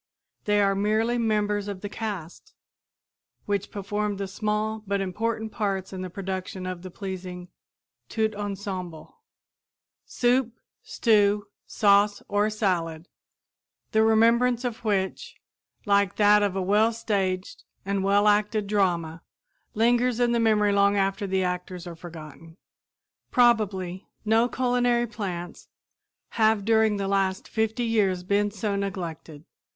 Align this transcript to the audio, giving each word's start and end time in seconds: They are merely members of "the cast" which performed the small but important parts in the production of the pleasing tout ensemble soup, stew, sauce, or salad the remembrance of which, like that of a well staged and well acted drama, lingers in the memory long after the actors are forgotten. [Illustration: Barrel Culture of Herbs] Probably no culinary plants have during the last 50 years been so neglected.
They 0.45 0.59
are 0.63 0.73
merely 0.73 1.19
members 1.19 1.67
of 1.67 1.81
"the 1.81 1.87
cast" 1.87 2.55
which 3.45 3.69
performed 3.69 4.17
the 4.17 4.27
small 4.27 4.81
but 4.87 4.99
important 4.99 5.51
parts 5.51 5.93
in 5.93 6.01
the 6.01 6.09
production 6.09 6.65
of 6.65 6.81
the 6.81 6.89
pleasing 6.89 7.49
tout 8.09 8.33
ensemble 8.33 9.21
soup, 10.07 10.53
stew, 10.81 11.45
sauce, 11.67 12.23
or 12.27 12.49
salad 12.49 13.09
the 13.91 14.01
remembrance 14.01 14.63
of 14.65 14.83
which, 14.83 15.35
like 15.85 16.15
that 16.15 16.41
of 16.41 16.55
a 16.55 16.63
well 16.63 16.91
staged 16.91 17.63
and 17.85 18.03
well 18.03 18.27
acted 18.27 18.65
drama, 18.65 19.21
lingers 19.75 20.19
in 20.19 20.31
the 20.31 20.39
memory 20.39 20.71
long 20.73 20.97
after 20.97 21.27
the 21.27 21.43
actors 21.43 21.85
are 21.85 21.95
forgotten. 21.95 22.57
[Illustration: 23.29 23.29
Barrel 23.37 23.53
Culture 23.53 23.53
of 23.53 23.53
Herbs] 23.53 23.69
Probably 23.69 24.07
no 24.25 24.49
culinary 24.49 25.05
plants 25.05 25.67
have 26.29 26.65
during 26.65 26.97
the 26.97 27.07
last 27.07 27.47
50 27.47 27.83
years 27.83 28.23
been 28.23 28.49
so 28.49 28.75
neglected. 28.75 29.45